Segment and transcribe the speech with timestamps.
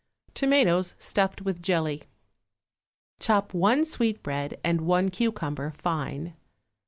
[0.33, 2.05] =Tomatoes Stuffed with Jelly.=
[3.19, 6.33] Chop one sweetbread and one cucumber fine.